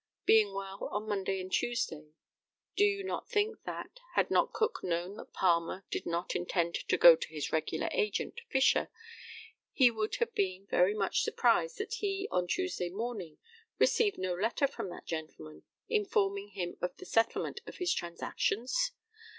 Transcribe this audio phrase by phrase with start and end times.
[0.25, 2.09] Being well on Monday and Tuesday,
[2.75, 6.97] do not you think that, had not Cook known that Palmer did not intend to
[6.97, 8.89] go to his regular agent, Fisher,
[9.71, 13.37] he would have been very much surprised that he on Tuesday morning
[13.77, 18.93] received no letter from that gentleman, informing him of the settlement of his transactions?